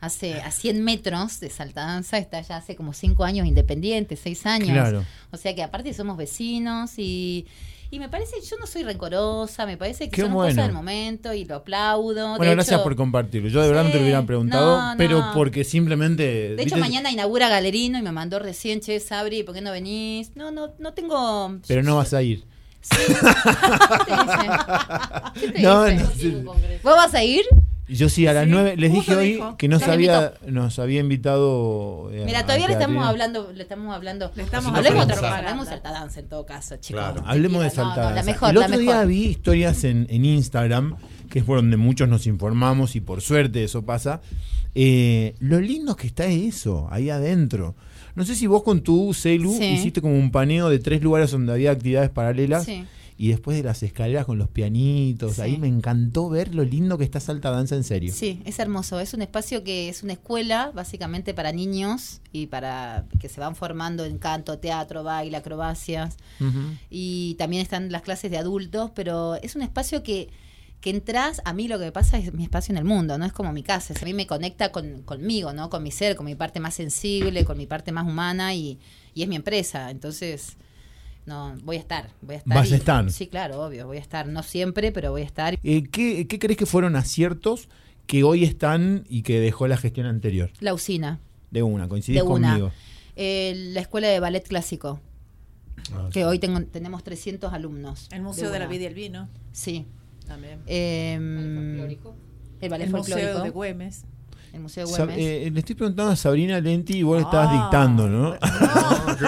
Hace 0.00 0.40
a 0.40 0.50
100 0.50 0.82
metros 0.82 1.38
de 1.38 1.50
Saltadanza, 1.50 2.16
está 2.16 2.40
ya 2.40 2.56
hace 2.56 2.76
como 2.76 2.94
5 2.94 3.24
años 3.24 3.46
independiente, 3.46 4.16
6 4.16 4.46
años. 4.46 4.70
Claro. 4.70 5.04
O 5.30 5.36
sea 5.36 5.54
que 5.54 5.62
aparte 5.62 5.92
somos 5.92 6.16
vecinos 6.16 6.92
y, 6.96 7.46
y 7.92 7.98
me 7.98 8.08
parece, 8.08 8.36
yo 8.40 8.56
no 8.58 8.66
soy 8.66 8.84
rencorosa, 8.84 9.66
me 9.66 9.76
parece 9.76 10.06
que 10.08 10.16
Qué 10.16 10.22
son 10.22 10.32
bueno. 10.32 10.48
cosas 10.50 10.64
del 10.66 10.74
momento 10.74 11.34
y 11.34 11.44
lo 11.44 11.56
aplaudo. 11.56 12.36
Bueno, 12.36 12.42
De 12.42 12.54
gracias 12.54 12.76
hecho- 12.76 12.82
por 12.84 12.96
compartirlo. 12.96 13.48
Yo 13.50 13.60
de 13.60 13.68
verdad 13.68 13.84
no 13.84 13.88
te 13.90 13.96
lo 13.96 14.00
Sí, 14.00 14.04
hubiera 14.04 14.24
preguntado, 14.24 14.80
no, 14.80 14.90
no. 14.92 14.96
pero 14.96 15.22
porque 15.34 15.62
simplemente... 15.62 16.56
De 16.56 16.62
hecho, 16.62 16.78
mañana 16.78 17.10
inaugura 17.10 17.48
Galerino 17.50 17.98
y 17.98 18.02
me 18.02 18.10
mandó 18.10 18.38
recién, 18.38 18.80
che, 18.80 18.98
Sabri, 18.98 19.42
¿por 19.42 19.54
qué 19.54 19.60
no 19.60 19.70
venís? 19.72 20.34
No, 20.36 20.50
no, 20.50 20.70
no 20.78 20.94
tengo... 20.94 21.58
Pero 21.68 21.82
no 21.82 21.96
vas 21.96 22.14
a 22.14 22.22
ir. 22.22 22.44
Sí. 22.80 22.96
¿Qué 23.06 23.12
te 24.06 24.22
dice? 24.22 24.50
¿Qué 25.40 25.48
te 25.52 25.60
No, 25.62 25.84
dice? 25.84 26.28
no. 26.42 26.52
¿Vos 26.82 26.96
vas 26.96 27.14
a 27.14 27.22
ir? 27.22 27.44
Yo 27.92 28.08
sí, 28.08 28.26
a 28.26 28.32
las 28.32 28.44
Sí, 28.44 28.50
nueve 28.50 28.74
les 28.76 28.92
dije 28.92 29.14
hoy 29.14 29.32
dijo. 29.34 29.56
que 29.56 29.68
nos 29.68 29.82
había, 29.82 30.34
nos 30.46 30.78
había 30.78 31.00
invitado. 31.00 32.10
eh, 32.12 32.22
Mira, 32.24 32.42
todavía 32.42 32.66
le 32.68 32.72
estamos 32.74 33.04
hablando, 33.04 33.52
le 33.52 33.62
estamos 33.62 33.94
hablando. 33.94 34.30
Le 34.34 34.42
estamos 34.42 34.74
hablemos 34.74 35.06
de 35.06 35.14
hablemos 35.14 35.66
de 35.66 35.70
Saltadanza 35.72 36.20
en 36.20 36.28
todo 36.28 36.46
caso, 36.46 36.76
chicos. 36.76 37.02
Claro. 37.02 37.22
Hablemos 37.26 37.60
de 37.62 37.64
Mentira, 37.66 37.84
no, 37.84 38.10
no, 38.16 38.24
mejor, 38.24 38.48
El 38.50 38.54
la 38.56 38.66
otro 38.66 38.78
día 38.78 38.90
mejor. 38.92 39.06
vi 39.06 39.24
historias 39.26 39.84
en, 39.84 40.06
en 40.10 40.24
Instagram, 40.24 40.96
que 41.30 41.38
es 41.40 41.44
por 41.44 41.56
donde 41.56 41.76
muchos 41.76 42.08
nos 42.08 42.26
informamos 42.26 42.96
y 42.96 43.00
por 43.00 43.20
suerte 43.20 43.64
eso 43.64 43.82
pasa. 43.84 44.20
eh, 44.74 45.34
lo 45.40 45.60
lindo 45.60 45.96
que 45.96 46.06
está 46.06 46.24
eso, 46.26 46.88
ahí 46.90 47.10
adentro. 47.10 47.74
No 48.14 48.24
sé 48.24 48.34
si 48.34 48.46
vos 48.46 48.62
con 48.62 48.82
tu 48.82 49.12
celu 49.14 49.52
Sí. 49.56 49.64
hiciste 49.64 50.00
como 50.02 50.14
un 50.18 50.30
paneo 50.30 50.68
de 50.68 50.78
tres 50.78 51.02
lugares 51.02 51.30
donde 51.30 51.52
había 51.52 51.70
actividades 51.72 52.10
paralelas 52.10 52.64
Sí. 52.64 52.84
Y 53.24 53.28
después 53.28 53.56
de 53.56 53.62
las 53.62 53.84
escaleras 53.84 54.26
con 54.26 54.36
los 54.38 54.48
pianitos. 54.48 55.36
Sí. 55.36 55.42
Ahí 55.42 55.56
me 55.56 55.68
encantó 55.68 56.28
ver 56.28 56.54
lo 56.56 56.64
lindo 56.64 56.98
que 56.98 57.04
está 57.04 57.20
Salta 57.20 57.50
Danza 57.52 57.76
en 57.76 57.84
serio. 57.84 58.12
Sí, 58.12 58.42
es 58.44 58.58
hermoso. 58.58 58.98
Es 58.98 59.14
un 59.14 59.22
espacio 59.22 59.62
que 59.62 59.88
es 59.88 60.02
una 60.02 60.14
escuela 60.14 60.72
básicamente 60.74 61.32
para 61.32 61.52
niños 61.52 62.20
y 62.32 62.46
para 62.48 63.06
que 63.20 63.28
se 63.28 63.38
van 63.38 63.54
formando 63.54 64.04
en 64.04 64.18
canto, 64.18 64.58
teatro, 64.58 65.04
baile, 65.04 65.36
acrobacias. 65.36 66.16
Y 66.90 67.34
también 67.38 67.62
están 67.62 67.92
las 67.92 68.02
clases 68.02 68.30
de 68.30 68.38
adultos, 68.38 68.90
pero 68.94 69.36
es 69.36 69.54
un 69.54 69.62
espacio 69.62 70.02
que, 70.02 70.28
que 70.80 70.90
entras, 70.90 71.40
a 71.44 71.52
mí 71.52 71.68
lo 71.68 71.78
que 71.78 71.84
me 71.86 71.92
pasa 71.92 72.18
es 72.18 72.32
mi 72.34 72.42
espacio 72.42 72.72
en 72.72 72.78
el 72.78 72.84
mundo, 72.84 73.18
no 73.18 73.24
es 73.24 73.32
como 73.32 73.52
mi 73.52 73.62
casa, 73.62 73.92
es- 73.94 74.02
a 74.02 74.04
mí 74.04 74.14
me 74.14 74.26
conecta 74.26 74.72
con, 74.72 75.02
conmigo, 75.02 75.52
¿no? 75.52 75.70
Con 75.70 75.84
mi 75.84 75.92
ser, 75.92 76.16
con 76.16 76.26
mi 76.26 76.34
parte 76.34 76.58
más 76.58 76.74
sensible, 76.74 77.44
con 77.44 77.56
mi 77.56 77.66
parte 77.66 77.92
más 77.92 78.04
humana 78.04 78.52
y, 78.54 78.80
y 79.14 79.22
es 79.22 79.28
mi 79.28 79.36
empresa, 79.36 79.90
entonces 79.92 80.56
no 81.26 81.54
voy 81.64 81.76
a 81.76 81.80
estar, 81.80 82.10
voy 82.20 82.34
a 82.36 82.38
estar. 82.38 82.54
Vas 82.56 82.70
a 82.70 82.74
y- 82.74 82.78
estar. 82.78 83.10
Sí, 83.12 83.26
claro, 83.26 83.62
obvio, 83.64 83.86
voy 83.86 83.96
a 83.98 84.00
estar, 84.00 84.26
no 84.28 84.42
siempre, 84.42 84.92
pero 84.92 85.10
voy 85.10 85.22
a 85.22 85.24
estar. 85.24 85.58
Eh, 85.62 85.84
¿qué, 85.90 86.26
¿Qué 86.26 86.38
crees 86.38 86.56
que 86.58 86.66
fueron 86.66 86.96
aciertos 86.96 87.68
que 88.06 88.24
hoy 88.24 88.44
están 88.44 89.04
y 89.08 89.22
que 89.22 89.38
dejó 89.40 89.68
la 89.68 89.76
gestión 89.76 90.06
anterior? 90.06 90.50
La 90.60 90.74
usina, 90.74 91.20
De 91.50 91.62
una, 91.62 91.88
coincidís 91.88 92.20
de 92.20 92.26
una. 92.26 92.48
conmigo. 92.50 92.72
Eh, 93.16 93.52
la 93.72 93.80
escuela 93.80 94.08
de 94.08 94.18
ballet 94.20 94.46
clásico, 94.46 95.00
Ah, 95.94 96.08
que 96.12 96.24
hoy 96.24 96.38
tengo, 96.38 96.62
tenemos 96.64 97.02
300 97.02 97.52
alumnos. 97.52 98.08
El 98.12 98.22
Museo 98.22 98.50
de, 98.50 98.58
la. 98.58 98.66
Vida 98.66 98.82
y 98.84 98.86
el 98.86 98.94
Vino 98.94 99.28
Sí. 99.52 99.86
también. 100.26 100.60
Em, 100.66 101.80
el 101.80 102.68
ballet 102.70 102.86
el 102.86 102.92
Museo 102.92 103.14
folclórico. 103.16 103.42
de 103.44 103.50
Güemes. 103.50 104.04
El 104.52 104.60
Museo 104.60 104.86
de 104.86 104.92
Sab- 104.92 105.06
Güemes. 105.06 105.18
eh, 105.18 105.50
le 105.52 105.58
estoy 105.60 105.74
preguntando 105.74 106.12
a 106.12 106.16
Sabrina 106.16 106.60
Lenti 106.60 106.98
y 106.98 107.02
vos 107.02 107.16
le 107.16 107.24
estabas 107.24 107.48
Ah. 107.50 107.62
dictando, 107.62 108.08
¿no? 108.08 108.34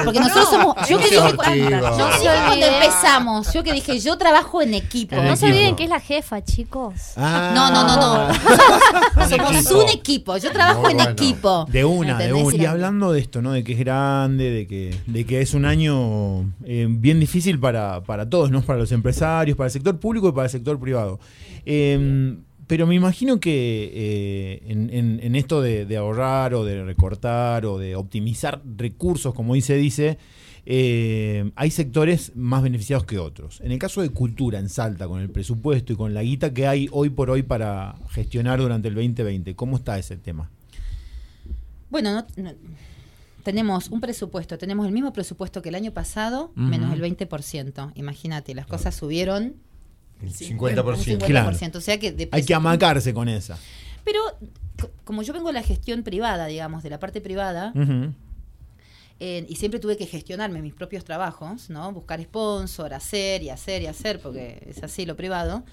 Porque 0.05 0.21
nosotros 0.21 0.49
somos. 0.51 0.89
Yo 0.89 0.99
que 0.99 1.05
dije, 1.11 1.35
cuando, 1.35 1.67
ortiva. 1.67 1.97
yo 1.97 2.07
dije 2.09 2.43
cuando 2.47 2.67
empezamos, 2.67 3.53
yo 3.53 3.63
que 3.63 3.73
dije, 3.73 3.99
yo 4.01 4.17
trabajo 4.19 4.63
en 4.63 4.75
equipo. 4.75 5.17
En 5.17 5.27
No 5.27 5.37
se 5.37 5.47
olviden 5.47 5.77
que 5.77 5.85
es 5.85 5.91
la 5.91 6.01
jefa, 6.01 6.43
chicos. 6.45 6.95
Ah. 7.17 7.53
No, 7.55 7.71
no, 7.71 7.87
no, 7.87 7.97
no. 7.97 9.29
Somos 9.29 9.85
un 9.85 9.89
equipo. 9.91 10.37
Yo 10.37 10.53
trabajo 10.53 10.89
en 10.89 10.97
bueno. 10.97 11.11
equipo. 11.11 11.67
De 11.71 11.85
una, 11.85 12.19
de 12.19 12.33
una. 12.33 12.55
Y 12.55 12.59
la- 12.59 12.71
hablando 12.71 13.13
de 13.13 13.21
esto, 13.21 13.43
¿no? 13.43 13.53
De 13.53 13.65
que 13.65 13.73
es 13.73 13.79
grande, 13.79 14.51
de 14.51 14.67
que, 14.67 14.99
de 15.07 15.25
que 15.25 15.41
es 15.41 15.55
un 15.55 15.65
año 15.65 16.43
eh, 16.65 16.87
bien 16.89 17.21
difícil 17.21 17.59
para, 17.59 18.01
para 18.03 18.29
todos, 18.29 18.51
¿no? 18.51 18.63
Para 18.63 18.79
los 18.79 18.93
empresarios, 18.93 19.57
para 19.57 19.67
el 19.67 19.73
sector 19.73 19.99
público 19.99 20.29
y 20.29 20.33
para 20.33 20.45
el 20.47 20.51
sector 20.51 20.79
privado. 20.79 21.19
Eh, 21.67 22.37
Pero 22.75 22.89
me 22.89 22.97
imagino 22.97 23.39
que 23.39 23.89
eh, 23.95 24.63
en, 24.67 24.91
en- 24.93 25.21
en 25.23 25.37
esto 25.37 25.63
de, 25.63 25.87
de 25.87 25.97
ahorrar 25.97 26.55
o 26.55 26.65
de 26.65 26.83
recortar 26.83 27.67
o 27.67 27.79
de 27.79 27.95
optimizar 27.95 28.63
recursos, 28.77 29.33
como 29.33 29.55
dice, 29.55 29.77
dice, 29.77 30.19
eh, 30.67 31.53
hay 31.55 31.71
sectores 31.71 32.33
más 32.35 32.65
beneficiados 32.65 33.05
que 33.07 33.21
otros. 33.21 33.61
En 33.61 33.71
el 33.71 33.79
caso 33.79 34.03
de 34.03 34.09
cultura 34.09 34.59
en 34.59 34.69
Salta, 34.69 35.07
con 35.07 35.21
el 35.21 35.31
presupuesto 35.31 35.93
y 35.93 35.97
con 35.97 36.15
la 36.15 36.25
guita 36.25 36.53
que 36.53 36.67
hay 36.67 36.89
hoy 36.91 37.11
por 37.11 37.31
hoy 37.31 37.45
para 37.45 37.95
gestionar 38.11 38.59
durante 38.59 38.89
el 38.89 38.95
2020, 38.97 39.55
¿cómo 39.55 39.77
está 39.77 39.97
ese 39.97 40.17
tema? 40.17 40.51
Bueno, 41.91 42.13
no- 42.13 42.43
no- 42.43 42.55
tenemos 43.45 43.89
un 43.91 44.01
presupuesto, 44.01 44.59
tenemos 44.59 44.85
el 44.85 44.93
mismo 44.93 45.13
presupuesto 45.13 45.63
que 45.63 45.69
el 45.69 45.77
año 45.77 45.93
pasado, 45.93 46.51
menos 46.57 46.93
el 46.93 47.01
20%. 47.01 47.93
Imagínate, 47.95 48.53
las 48.53 48.67
cosas 48.67 48.97
subieron 48.97 49.55
Un 50.23 50.29
50%. 50.31 51.19
50%. 51.19 51.19
Claro. 51.27 51.57
O 51.79 51.81
sea 51.81 51.99
que 51.99 52.13
de 52.13 52.29
Hay 52.33 52.45
que 52.45 52.55
amacarse 52.55 53.13
con 53.15 53.29
esa. 53.29 53.59
Pero 54.05 54.21
co- 54.81 54.91
como 55.05 55.23
yo 55.23 55.33
vengo 55.33 55.49
de 55.49 55.55
la 55.55 55.63
gestión 55.63 56.03
privada, 56.03 56.47
digamos, 56.47 56.83
de 56.83 56.91
la 56.91 56.99
parte 57.01 57.21
privada, 57.21 57.73
eh, 59.21 59.47
y 59.49 59.57
siempre 59.57 59.79
tuve 59.81 59.97
que 59.97 60.07
gestionarme 60.07 60.61
mis 60.61 60.75
propios 60.75 61.05
trabajos, 61.05 61.71
¿no? 61.71 61.93
Buscar 61.93 62.21
sponsor, 62.23 62.93
hacer 62.95 63.43
y 63.43 63.51
hacer 63.51 63.83
y 63.83 63.87
hacer, 63.87 64.21
porque 64.21 64.63
es 64.69 64.83
así 64.83 65.07
lo 65.07 65.17
privado. 65.17 65.65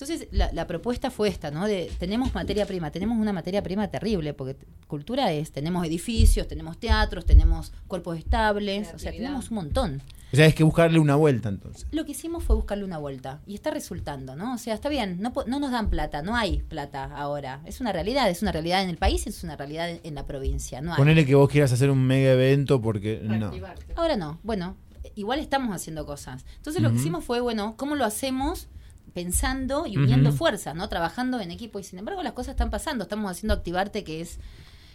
Entonces, 0.00 0.28
la, 0.32 0.50
la 0.52 0.66
propuesta 0.66 1.10
fue 1.10 1.28
esta, 1.28 1.50
¿no? 1.50 1.66
De, 1.66 1.90
tenemos 1.98 2.34
materia 2.34 2.64
prima, 2.64 2.90
tenemos 2.90 3.18
una 3.18 3.32
materia 3.32 3.62
prima 3.62 3.88
terrible, 3.88 4.32
porque 4.32 4.56
cultura 4.86 5.30
es, 5.32 5.52
tenemos 5.52 5.86
edificios, 5.86 6.48
tenemos 6.48 6.78
teatros, 6.78 7.26
tenemos 7.26 7.72
cuerpos 7.86 8.16
estables, 8.18 8.88
o 8.94 8.98
sea, 8.98 9.10
tenemos 9.12 9.50
un 9.50 9.54
montón. 9.56 10.02
O 10.32 10.36
sea, 10.36 10.46
es 10.46 10.54
que 10.54 10.62
buscarle 10.62 11.00
una 11.00 11.16
vuelta 11.16 11.48
entonces. 11.48 11.86
Lo 11.90 12.04
que 12.04 12.12
hicimos 12.12 12.44
fue 12.44 12.54
buscarle 12.56 12.84
una 12.84 12.98
vuelta 12.98 13.40
y 13.46 13.54
está 13.54 13.70
resultando, 13.72 14.36
¿no? 14.36 14.54
O 14.54 14.58
sea, 14.58 14.74
está 14.74 14.88
bien, 14.88 15.20
no, 15.20 15.32
po- 15.32 15.44
no 15.44 15.58
nos 15.58 15.72
dan 15.72 15.90
plata, 15.90 16.22
no 16.22 16.36
hay 16.36 16.62
plata 16.62 17.04
ahora. 17.16 17.60
Es 17.66 17.80
una 17.80 17.92
realidad, 17.92 18.30
es 18.30 18.40
una 18.40 18.52
realidad 18.52 18.82
en 18.82 18.90
el 18.90 18.96
país, 18.96 19.26
es 19.26 19.42
una 19.42 19.56
realidad 19.56 19.90
en, 19.90 20.00
en 20.04 20.14
la 20.14 20.24
provincia, 20.26 20.80
no 20.80 20.92
hay. 20.92 20.98
Ponele 20.98 21.26
que 21.26 21.34
vos 21.34 21.50
quieras 21.50 21.72
hacer 21.72 21.90
un 21.90 22.02
mega 22.06 22.30
evento 22.32 22.80
porque 22.80 23.20
no. 23.24 23.50
Ahora 23.96 24.16
no, 24.16 24.38
bueno, 24.44 24.76
igual 25.16 25.40
estamos 25.40 25.74
haciendo 25.74 26.06
cosas. 26.06 26.44
Entonces 26.58 26.80
lo 26.80 26.90
que 26.90 26.96
hicimos 26.96 27.24
fue, 27.24 27.40
bueno, 27.40 27.74
¿cómo 27.76 27.96
lo 27.96 28.04
hacemos? 28.04 28.68
Pensando 29.14 29.86
y 29.86 29.96
uniendo 29.96 30.30
Ujú. 30.30 30.38
fuerzas, 30.38 30.74
¿no? 30.74 30.88
Trabajando 30.88 31.40
en 31.40 31.50
equipo. 31.50 31.78
Y 31.78 31.84
sin 31.84 31.98
embargo 31.98 32.22
las 32.22 32.32
cosas 32.32 32.52
están 32.52 32.70
pasando. 32.70 33.04
Estamos 33.04 33.30
haciendo 33.30 33.54
Activarte, 33.54 34.04
que 34.04 34.20
es... 34.20 34.38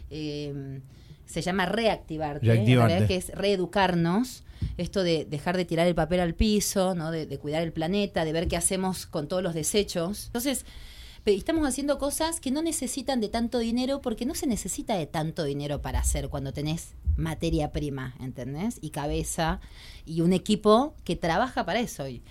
eh, 0.10 0.82
se 1.26 1.42
llama 1.42 1.66
reactivarte, 1.66 2.46
en 2.46 2.54
Reactivarte. 2.54 2.88
realidad, 2.94 3.08
que 3.08 3.16
es 3.16 3.30
reeducarnos. 3.30 4.44
Esto 4.78 5.04
de 5.04 5.26
dejar 5.26 5.58
de 5.58 5.66
tirar 5.66 5.88
el 5.88 5.96
papel 5.96 6.20
al 6.20 6.34
piso, 6.36 6.94
¿no? 6.96 7.12
De, 7.12 7.26
de 7.26 7.38
cuidar 7.40 7.62
el 7.64 7.74
planeta, 7.74 8.24
de 8.26 8.32
ver 8.32 8.48
qué 8.48 8.58
hacemos 8.58 9.06
con 9.08 9.28
todos 9.28 9.42
los 9.42 9.54
desechos. 9.54 10.28
Entonces, 10.28 10.66
estamos 11.26 11.68
haciendo 11.68 11.98
cosas 11.98 12.40
que 12.40 12.52
no 12.52 12.62
necesitan 12.62 13.20
de 13.22 13.30
tanto 13.30 13.58
dinero 13.58 14.02
porque 14.02 14.26
no 14.26 14.36
se 14.36 14.46
necesita 14.48 14.96
de 14.96 15.08
tanto 15.08 15.44
dinero 15.44 15.82
para 15.82 16.00
hacer 16.00 16.30
cuando 16.30 16.54
tenés 16.54 16.94
materia 17.18 17.72
prima, 17.72 18.14
¿entendés? 18.20 18.78
Y 18.82 18.92
cabeza 18.92 19.60
y 20.06 20.22
un 20.22 20.32
equipo 20.32 20.94
que 21.04 21.16
trabaja 21.16 21.66
para 21.66 21.80
eso. 21.80 22.08
Y, 22.08 22.22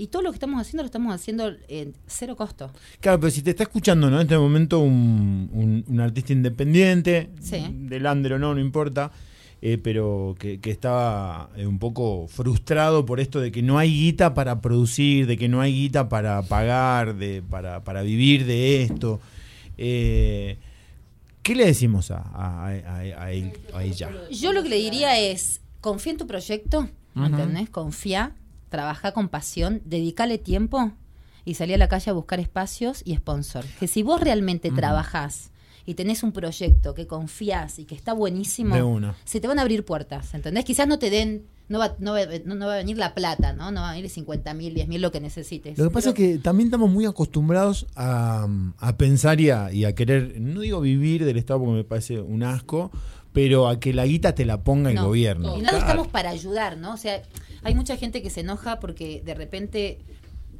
y 0.00 0.06
todo 0.08 0.22
lo 0.22 0.30
que 0.30 0.36
estamos 0.36 0.60
haciendo 0.60 0.82
lo 0.82 0.86
estamos 0.86 1.14
haciendo 1.14 1.52
en 1.68 1.94
cero 2.06 2.34
costo. 2.36 2.70
Claro, 3.00 3.20
pero 3.20 3.30
si 3.30 3.42
te 3.42 3.50
está 3.50 3.64
escuchando 3.64 4.08
¿no? 4.10 4.16
en 4.16 4.22
este 4.22 4.38
momento 4.38 4.80
un, 4.80 5.50
un- 5.52 5.84
un 5.86 6.00
artista 6.00 6.32
independiente, 6.32 7.30
Sí. 7.40 7.58
del 7.70 8.06
under 8.06 8.32
o 8.34 8.38
no, 8.38 8.54
no 8.54 8.60
importa, 8.60 9.10
eh, 9.62 9.76
pero 9.82 10.34
que, 10.38 10.58
que 10.58 10.70
estaba 10.70 11.50
eh, 11.56 11.66
un 11.66 11.78
poco 11.78 12.26
frustrado 12.28 13.04
por 13.04 13.20
esto 13.20 13.40
de 13.40 13.52
que 13.52 13.62
no 13.62 13.78
hay 13.78 13.92
guita 13.92 14.32
para 14.32 14.60
producir, 14.62 15.26
de 15.26 15.36
que 15.36 15.48
no 15.48 15.60
hay 15.60 15.72
guita 15.74 16.08
para 16.08 16.40
pagar, 16.42 17.16
de, 17.16 17.42
para, 17.42 17.84
para 17.84 18.00
vivir 18.02 18.46
de 18.46 18.82
esto. 18.82 19.20
Eh, 19.76 20.56
¿Qué 21.42 21.54
le 21.54 21.66
decimos 21.66 22.10
a, 22.10 22.18
a- 22.18 22.66
a- 22.68 22.98
a 23.24 23.32
él- 23.32 23.52
a 23.74 23.82
ella? 23.84 24.10
Yo 24.30 24.52
lo 24.52 24.62
que 24.62 24.68
le 24.70 24.76
diría 24.76 25.18
es, 25.18 25.60
confía 25.80 26.12
en 26.12 26.18
tu 26.18 26.26
proyecto. 26.26 26.88
¿entendés? 27.16 27.68
Confía, 27.70 28.32
trabaja 28.70 29.12
con 29.12 29.28
pasión, 29.28 29.82
dedícale 29.84 30.38
tiempo 30.38 30.92
y 31.44 31.54
salí 31.54 31.74
a 31.74 31.78
la 31.78 31.88
calle 31.88 32.10
a 32.10 32.14
buscar 32.14 32.40
espacios 32.40 33.02
y 33.04 33.14
sponsor. 33.16 33.64
Que 33.78 33.86
si 33.86 34.02
vos 34.02 34.20
realmente 34.20 34.70
trabajás 34.70 35.50
y 35.86 35.94
tenés 35.94 36.22
un 36.22 36.32
proyecto 36.32 36.94
que 36.94 37.06
confías 37.06 37.78
y 37.78 37.84
que 37.84 37.94
está 37.94 38.12
buenísimo, 38.14 38.74
De 38.76 39.12
se 39.24 39.40
te 39.40 39.48
van 39.48 39.58
a 39.58 39.62
abrir 39.62 39.84
puertas, 39.84 40.32
¿entendés? 40.34 40.64
Quizás 40.64 40.86
no 40.86 40.98
te 40.98 41.10
den, 41.10 41.46
no 41.68 41.78
va, 41.78 41.96
no 41.98 42.12
va, 42.12 42.20
no- 42.44 42.54
no 42.54 42.66
va 42.66 42.74
a 42.74 42.76
venir 42.78 42.96
la 42.98 43.14
plata, 43.14 43.52
¿no? 43.52 43.70
No 43.72 43.80
va 43.80 43.90
a 43.90 43.94
venir 43.94 44.08
50 44.10 44.54
mil, 44.54 44.74
10 44.74 44.86
mil, 44.88 45.00
lo 45.02 45.10
que 45.10 45.20
necesites. 45.20 45.78
Lo 45.78 45.84
que 45.84 45.90
pasa 45.90 46.12
Pero- 46.12 46.26
es 46.28 46.34
que 46.36 46.38
también 46.42 46.68
estamos 46.68 46.90
muy 46.90 47.06
acostumbrados 47.06 47.86
a, 47.96 48.46
a 48.78 48.96
pensar 48.96 49.40
y 49.40 49.50
a, 49.50 49.72
y 49.72 49.84
a 49.84 49.94
querer, 49.94 50.40
no 50.40 50.60
digo 50.60 50.80
vivir 50.80 51.24
del 51.24 51.38
Estado 51.38 51.60
porque 51.60 51.72
me 51.74 51.84
parece 51.84 52.20
un 52.20 52.42
asco, 52.44 52.90
pero 53.32 53.68
a 53.68 53.80
que 53.80 53.92
la 53.94 54.04
guita 54.06 54.34
te 54.34 54.44
la 54.44 54.62
ponga 54.62 54.90
el 54.90 54.96
No. 54.96 55.06
gobierno. 55.06 55.56
Y 55.56 55.62
no 55.62 55.70
estamos 55.70 56.08
para 56.08 56.30
ayudar, 56.30 56.76
¿no? 56.76 56.92
O 56.94 56.96
sea, 56.96 57.22
hay 57.62 57.74
mucha 57.74 57.96
gente 57.96 58.22
que 58.22 58.30
se 58.30 58.40
enoja 58.40 58.80
porque 58.80 59.22
de 59.24 59.34
repente 59.34 59.98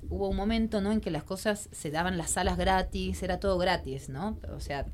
hubo 0.09 0.28
un 0.28 0.37
momento, 0.37 0.80
¿no? 0.80 0.90
En 0.92 1.00
que 1.00 1.11
las 1.11 1.23
cosas 1.25 1.69
se 1.73 1.90
daban 1.90 2.19
las 2.19 2.30
salas 2.33 2.57
gratis, 2.59 3.23
era 3.23 3.38
todo 3.38 3.59
gratis, 3.59 4.09
¿no? 4.09 4.38
O 4.54 4.61
sea, 4.61 4.87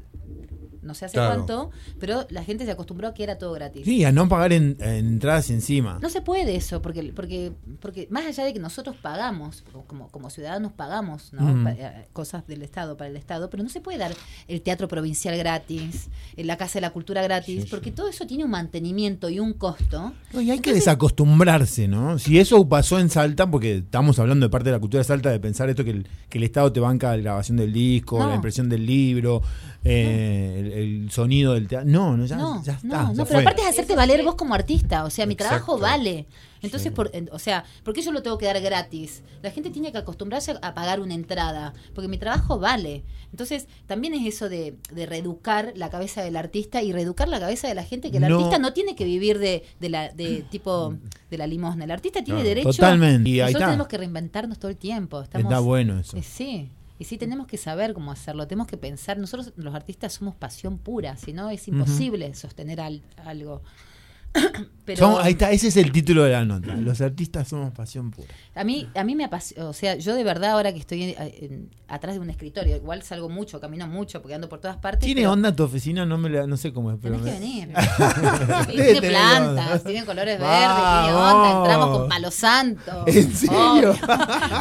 no 0.83 0.95
sé 0.95 1.07
hace 1.07 1.15
Claro. 1.15 1.35
cuánto, 1.35 1.71
pero 1.99 2.27
la 2.31 2.45
gente 2.45 2.65
se 2.65 2.71
acostumbró 2.71 3.09
a 3.09 3.15
que 3.15 3.25
era 3.25 3.39
todo 3.39 3.53
gratis. 3.53 3.85
Sí, 3.85 4.05
a 4.05 4.13
no 4.13 4.29
pagar 4.29 4.53
en, 4.53 4.77
en 4.79 5.07
entradas 5.09 5.51
encima. 5.51 5.99
No 6.01 6.11
se 6.11 6.21
puede 6.21 6.55
eso, 6.55 6.81
porque, 6.81 7.13
porque, 7.13 7.53
porque 7.81 8.07
más 8.11 8.25
allá 8.25 8.45
de 8.45 8.53
que 8.53 8.61
nosotros 8.61 8.95
pagamos, 9.03 9.65
como, 9.89 10.09
como 10.13 10.31
ciudadanos 10.31 10.73
pagamos 10.73 11.33
¿no? 11.33 11.65
Pa- 11.65 11.73
eh, 11.73 12.07
cosas 12.13 12.47
del 12.47 12.63
Estado 12.63 12.97
para 12.97 13.11
el 13.11 13.17
Estado, 13.17 13.51
pero 13.51 13.65
no 13.65 13.69
se 13.69 13.81
puede 13.81 13.99
dar 13.99 14.15
el 14.47 14.63
teatro 14.63 14.87
provincial 14.87 15.37
gratis, 15.37 16.09
eh, 16.37 16.45
la 16.45 16.56
Casa 16.56 16.75
de 16.75 16.80
la 16.83 16.90
Cultura 16.90 17.23
gratis, 17.23 17.62
Sí, 17.64 17.68
porque 17.71 17.92
todo 17.92 18.09
eso 18.09 18.26
tiene 18.26 18.45
un 18.45 18.50
mantenimiento 18.50 19.28
y 19.30 19.38
un 19.40 19.52
costo. 19.52 20.12
No, 20.33 20.40
y 20.40 20.50
hay 20.50 20.59
que 20.61 20.73
desacostumbrarse, 20.73 21.88
¿no? 21.88 22.18
Si 22.18 22.38
eso 22.38 22.68
pasó 22.68 22.99
en 22.99 23.09
Salta, 23.11 23.50
porque 23.50 23.76
estamos 23.78 24.18
hablando 24.18 24.47
de 24.47 24.50
parte 24.50 24.66
de 24.71 24.73
la 24.73 24.80
cultura 24.80 25.00
de 25.00 25.04
Salta, 25.04 25.30
de 25.30 25.40
pensar 25.40 25.68
esto 25.71 25.85
que 25.85 25.90
el, 25.90 26.06
que 26.28 26.38
el 26.38 26.45
Estado 26.45 26.73
te 26.73 26.80
banca 26.80 27.11
la 27.16 27.23
grabación 27.23 27.56
del 27.56 27.73
disco, 27.73 28.18
No. 28.18 28.28
la 28.28 28.35
impresión 28.35 28.68
del 28.68 28.85
libro, 28.87 29.42
eh, 29.85 30.56
el, 30.59 30.73
el 31.04 31.11
sonido 31.11 31.54
del 31.54 31.68
teatro. 31.68 31.88
No, 31.88 32.16
no, 32.16 32.26
ya, 32.26 32.37
no, 32.37 32.62
ya 32.64 32.73
está. 32.75 32.87
no, 32.87 33.09
ya 33.12 33.14
no, 33.14 33.25
pero 33.26 33.40
aparte 33.40 33.62
es 33.62 33.68
hacerte 33.68 33.95
valer 33.95 34.23
vos 34.25 34.35
como 34.35 34.54
artista, 34.54 35.04
o 35.04 35.11
sea, 35.11 35.26
mi 35.26 35.37
trabajo 35.37 35.78
vale. 35.78 36.26
Entonces, 36.63 36.89
Sí. 36.89 36.91
por, 36.91 37.11
en- 37.15 37.29
o 37.33 37.39
sea, 37.39 37.65
¿por 37.85 37.95
qué 37.95 38.03
yo 38.03 38.13
lo 38.13 38.23
tengo 38.23 38.39
que 38.39 38.47
dar 38.47 38.61
gratis? 38.61 39.23
La 39.43 39.51
gente 39.51 39.71
tiene 39.71 39.93
que 39.93 39.99
acostumbrarse 39.99 40.55
a, 40.63 40.75
pagar 40.75 41.01
una 41.01 41.15
entrada, 41.15 41.73
porque 41.95 42.09
mi 42.09 42.19
trabajo 42.19 42.59
vale. 42.59 43.05
Entonces, 43.31 43.67
también 43.87 44.15
es 44.15 44.27
eso 44.27 44.49
de, 44.49 44.77
de 44.93 45.07
reeducar 45.07 45.73
la 45.77 45.91
cabeza 45.91 46.23
del 46.23 46.37
artista 46.37 46.83
y 46.83 46.93
reeducar 46.93 47.29
la 47.29 47.41
cabeza 47.41 47.69
de 47.69 47.75
la 47.75 47.85
gente, 47.85 48.11
que 48.11 48.19
el 48.19 48.29
No. 48.29 48.37
artista 48.37 48.59
no 48.59 48.73
tiene 48.73 48.95
que 48.97 49.05
vivir 49.05 49.39
de, 49.39 49.65
de 49.81 49.89
la 49.89 50.09
de 50.11 50.43
tipo 50.51 50.95
de 51.31 51.39
la 51.39 51.47
limosna. 51.47 51.85
El 51.85 51.91
artista 51.91 52.23
tiene 52.25 52.41
No, 52.41 52.47
derecho. 52.49 52.71
totalmente. 52.71 53.29
Y 53.31 53.39
Nosotros 53.39 53.65
tenemos 53.65 53.89
que 53.89 53.99
reinventarnos 53.99 54.59
todo 54.59 54.71
el 54.71 54.77
tiempo. 54.77 55.21
Estamos, 55.23 55.51
Está 55.51 55.61
bueno 55.61 55.99
eso. 55.99 56.17
eh, 56.17 56.23
sí. 56.23 56.71
Y 56.99 57.05
sí 57.05 57.19
tenemos 57.19 57.47
que 57.47 57.59
saber 57.59 57.93
cómo 57.93 58.11
hacerlo, 58.11 58.47
tenemos 58.47 58.69
que 58.69 58.79
pensar. 58.79 59.19
Nosotros 59.19 59.53
los 59.57 59.75
artistas 59.75 60.15
somos 60.15 60.35
pasión 60.35 60.79
pura, 60.79 61.17
si 61.19 61.35
no 61.35 61.51
es 61.51 61.69
imposible 61.69 62.33
sostener 62.35 62.81
al- 62.81 63.03
algo. 63.25 63.61
Pero 64.87 64.99
Somos- 65.00 65.21
ahí 65.25 65.33
está, 65.33 65.50
ese 65.50 65.66
es 65.66 65.76
el 65.78 65.90
título 65.90 66.23
de 66.23 66.31
la 66.31 66.45
nota. 66.45 66.75
Los 66.76 67.00
artistas 67.00 67.49
somos 67.49 67.73
pasión 67.73 68.12
pura. 68.12 68.28
a 68.55 68.62
mí 68.62 68.87
a 68.95 69.02
mí 69.02 69.16
me 69.16 69.25
apasiona, 69.25 69.69
o 69.69 69.73
sea, 69.73 69.97
yo 69.97 70.14
de 70.14 70.23
verdad 70.23 70.52
ahora 70.52 70.73
que 70.73 70.78
estoy 70.78 71.02
en- 71.02 71.14
en- 71.19 71.71
atrás 71.88 72.14
de 72.14 72.21
un 72.21 72.31
escritorio, 72.31 72.76
igual 72.76 73.02
salgo 73.02 73.28
mucho, 73.28 73.61
camino 73.61 73.88
mucho, 73.88 74.23
porque 74.23 74.37
ando 74.37 74.49
por 74.49 74.61
todas 74.61 74.76
partes. 74.76 75.00
¿Tiene 75.05 75.23
pero 75.23 75.33
onda 75.33 75.57
tu 75.57 75.64
oficina? 75.64 76.07
No 76.07 76.19
me 76.19 76.28
la- 76.31 76.47
no 76.47 76.57
sé 76.57 76.73
cómo 76.73 76.93
es, 76.93 76.99
pero 77.02 77.16
Tenés 77.19 77.35
que 77.35 77.40
venir. 77.40 77.69
Tiene 78.71 79.00
plantas, 79.02 79.66
onda. 79.66 79.78
tiene 79.81 80.05
colores 80.07 80.38
verdes, 80.38 80.66
tiene 81.02 81.14
onda, 81.19 81.59
entramos 81.59 81.99
con 81.99 82.09
palo 82.09 82.31
santo. 82.31 83.05
¿En 83.09 83.35
serio? 83.35 83.88
Vos 83.88 83.99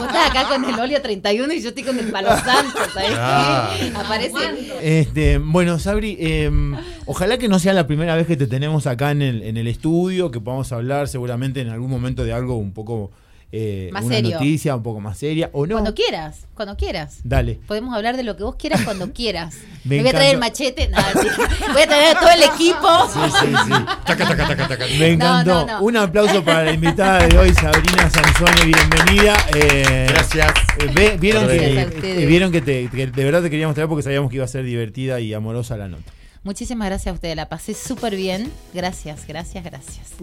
estás 0.08 0.29
acá 0.32 0.48
con 0.48 0.65
el 0.65 0.79
óleo 0.79 1.01
31 1.03 1.53
y 1.53 1.62
yo 1.62 1.70
estoy 1.70 1.84
con 1.84 2.00
el 2.00 2.12
palo 2.12 2.29
santo, 2.29 2.79
¿sabes 2.94 3.12
Ah. 3.15 3.70
Aparece 3.96 4.38
Este, 4.82 5.38
bueno, 5.38 5.77
Sabri, 5.77 6.17
eh, 6.20 6.50
ojalá 7.05 7.38
que 7.38 7.47
no 7.47 7.59
sea 7.59 7.74
la 7.74 7.88
primera 7.88 8.15
vez 8.15 8.27
que 8.27 8.38
te 8.38 8.47
tenemos 8.47 8.88
acá 8.88 9.12
en 9.12 9.21
el, 9.21 9.43
en 9.43 9.57
el 9.57 9.67
estudio, 9.67 10.31
que 10.31 10.39
podamos 10.39 10.71
hablar 10.71 11.07
seguramente 11.07 11.62
en 11.62 11.69
algún 11.69 11.89
momento 11.89 12.24
de 12.24 12.33
algo 12.33 12.55
un 12.57 12.74
poco, 12.74 13.12
eh, 13.51 13.89
Más 13.93 14.03
una 14.03 14.15
serio. 14.15 14.31
noticia 14.33 14.75
un 14.75 14.83
poco 14.83 15.00
más 15.00 15.17
seria, 15.17 15.50
o 15.53 15.65
no. 15.65 15.74
Cuando 15.75 15.93
quieras, 15.95 16.45
cuando 16.55 16.75
quieras. 16.75 17.19
Dale. 17.24 17.59
Podemos 17.67 17.95
hablar 17.95 18.17
de 18.17 18.24
lo 18.24 18.35
que 18.35 18.43
vos 18.43 18.55
quieras 18.57 18.81
cuando 18.83 19.13
quieras. 19.13 19.55
Me 19.85 19.97
Me 19.97 20.01
voy 20.01 20.09
a 20.09 20.13
traer 20.13 20.33
el 20.33 20.39
machete, 20.39 20.88
no, 20.89 20.97
sí. 21.21 21.27
voy 21.71 21.81
a 21.83 21.88
traer 21.88 22.17
a 22.17 22.19
todo 22.19 22.29
el 22.31 22.43
equipo. 22.43 22.88
Sí, 23.13 23.19
sí, 23.39 23.53
sí. 23.65 23.71
Taca, 24.05 24.27
taca, 24.27 24.47
taca, 24.47 24.67
taca. 24.67 24.85
Me 25.00 25.12
encantó. 25.12 25.65
no, 25.65 25.65
no. 25.79 25.81
Un 25.85 25.97
aplauso 25.97 26.43
para 26.43 26.63
la 26.63 26.74
invitada 26.74 27.27
de 27.27 27.38
hoy, 27.38 27.53
Sabrina 27.53 28.09
Sansone, 28.09 28.65
bienvenida. 28.65 29.35
Eh, 29.55 30.07
Gracias. 30.09 30.53
eh, 30.79 30.91
ve- 30.93 31.17
vieron, 31.19 31.43
Gracias 31.45 31.69
que, 31.71 31.79
a 31.81 31.85
ustedes. 31.85 32.24
eh, 32.24 32.25
vieron 32.25 32.51
que, 32.51 32.62
te- 32.62 32.88
que 32.89 33.07
de 33.07 33.24
verdad 33.24 33.43
te 33.43 33.50
queríamos 33.51 33.75
traer 33.75 33.88
porque 33.88 34.01
sabíamos 34.03 34.31
que 34.31 34.38
iba 34.38 34.45
a 34.45 34.47
ser 34.50 34.63
divertida 34.65 35.19
y 35.19 35.33
amorosa 35.35 35.77
la 35.77 35.88
nota. 35.88 36.12
Muchísimas 36.46 36.88
gracias 36.88 37.12
a 37.12 37.16
ustedes, 37.16 37.36
la 37.36 37.50
pasé 37.50 37.74
súper 37.74 38.16
bien. 38.16 38.52
Gracias, 38.72 39.25
gracias, 39.28 39.64
gracias. 39.64 40.16